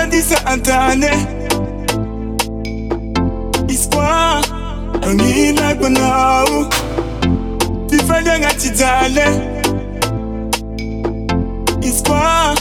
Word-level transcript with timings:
paradisa 0.00 0.46
antane 0.46 1.10
Espoir 3.68 4.40
Angina 5.02 5.74
kwanau 5.74 6.66
Tifanya 7.86 8.38
ngatidale 8.38 9.26
Espoir 11.82 12.54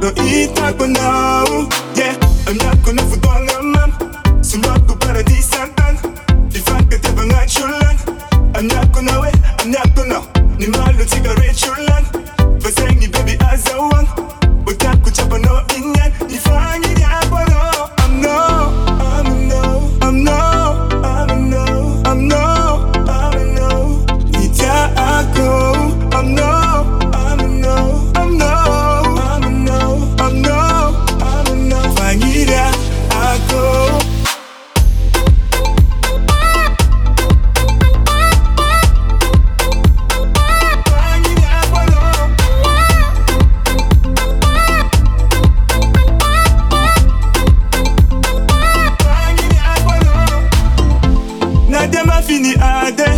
No 0.00 0.08
ita 0.26 0.72
kwanau 0.72 1.66
Yeah, 1.96 2.14
I'm 2.46 2.56
not 2.58 2.78
gonna 2.84 3.02
forget 3.02 3.62
mam 3.62 3.90
Sulako 4.42 4.94
paradisa 4.98 5.62
antan 5.62 5.85
Fifaka 5.85 5.85
ni 52.46 52.54
ade. 52.54 53.10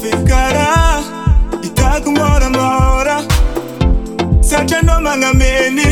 Ficará 0.00 1.02
Itagumora 1.62 2.48
mora 2.50 3.16
Sachano 4.40 5.00
mangameni. 5.00 5.88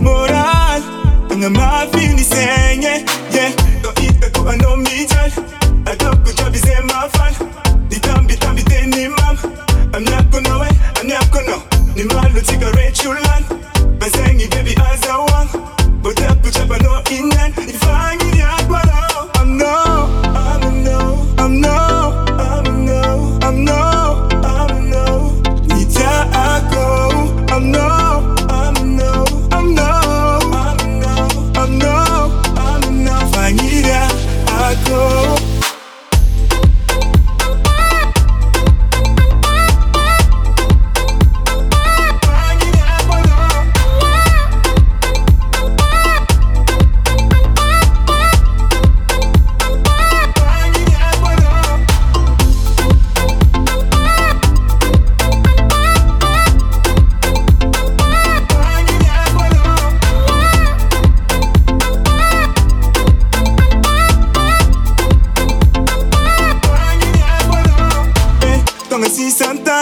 Moral. 0.00 0.82
Nga 1.36 1.50
mafini 1.50 2.24
senye. 2.24 3.04
Yeah. 3.32 3.50
Ito 3.50 3.90
ita 4.02 4.26
ko 4.30 4.48
ano 4.48 4.76
mijal 4.76 5.30
Adoko 5.86 6.30
jabi 6.32 6.58
zemafal 6.58 7.34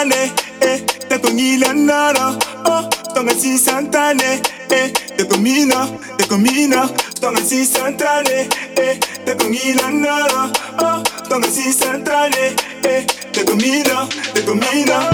santane, 0.03 0.33
eh, 0.61 0.85
te 1.09 1.21
comila 1.21 1.73
nara, 1.73 2.37
oh, 2.65 2.89
tonga 3.15 3.33
si 3.35 3.57
santane, 3.59 4.43
eh, 4.69 4.93
te 5.17 5.29
comina, 5.29 5.87
te 6.17 6.27
comina, 6.27 6.89
tonga 7.21 7.41
si 7.41 7.65
santane, 7.65 8.49
eh, 8.77 8.99
te 9.25 9.37
comila 9.37 9.91
nara, 9.91 10.51
oh, 10.79 11.03
tonga 11.29 11.49
si 11.49 11.73
santane, 11.73 12.55
eh, 12.83 13.07
te 13.33 13.45
comina, 13.45 14.09
te 14.35 14.45
comina. 14.45 15.12